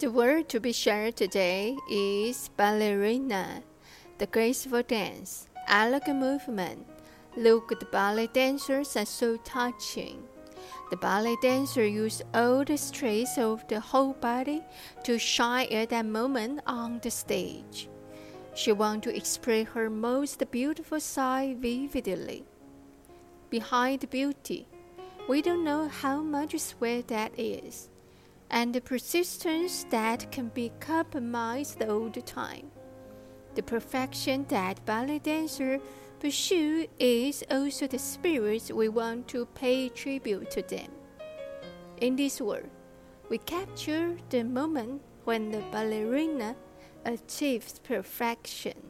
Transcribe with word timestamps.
The 0.00 0.10
word 0.10 0.48
to 0.48 0.60
be 0.60 0.72
shared 0.72 1.16
today 1.16 1.76
is 1.90 2.48
ballerina, 2.56 3.62
the 4.16 4.24
graceful 4.26 4.82
dance, 4.82 5.46
elegant 5.68 6.18
movement. 6.18 6.86
Look, 7.36 7.68
the 7.68 7.84
ballet 7.84 8.28
dancers 8.28 8.96
are 8.96 9.04
so 9.04 9.36
touching. 9.44 10.22
The 10.88 10.96
ballet 10.96 11.36
dancer 11.42 11.84
used 11.86 12.22
all 12.32 12.64
the 12.64 12.78
strength 12.78 13.36
of 13.36 13.68
the 13.68 13.78
whole 13.78 14.14
body 14.14 14.64
to 15.04 15.18
shine 15.18 15.70
at 15.70 15.90
that 15.90 16.06
moment 16.06 16.62
on 16.66 17.00
the 17.02 17.10
stage. 17.10 17.90
She 18.54 18.72
wanted 18.72 19.02
to 19.02 19.14
express 19.14 19.68
her 19.74 19.90
most 19.90 20.42
beautiful 20.50 21.00
side 21.00 21.58
vividly. 21.58 22.46
Behind 23.50 24.08
beauty, 24.08 24.66
we 25.28 25.42
don't 25.42 25.62
know 25.62 25.88
how 25.88 26.22
much 26.22 26.58
sweat 26.58 27.08
that 27.08 27.38
is 27.38 27.89
and 28.50 28.74
the 28.74 28.80
persistence 28.80 29.84
that 29.90 30.30
can 30.32 30.48
be 30.48 30.72
compromised 30.80 31.82
all 31.82 32.08
the 32.08 32.22
time. 32.22 32.70
The 33.54 33.62
perfection 33.62 34.44
that 34.48 34.84
ballet 34.84 35.20
dancer 35.20 35.78
pursue 36.18 36.86
is 36.98 37.44
also 37.50 37.86
the 37.86 37.98
spirit 37.98 38.70
we 38.74 38.88
want 38.88 39.28
to 39.28 39.46
pay 39.46 39.88
tribute 39.88 40.50
to 40.50 40.62
them. 40.62 40.90
In 42.00 42.16
this 42.16 42.40
world, 42.40 42.70
we 43.28 43.38
capture 43.38 44.16
the 44.28 44.42
moment 44.42 45.02
when 45.24 45.50
the 45.50 45.62
ballerina 45.70 46.56
achieves 47.04 47.78
perfection. 47.78 48.89